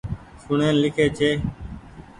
سون 0.41 0.59
ڙين 0.63 0.75
لکي 0.83 1.07
جي۔ 1.17 1.31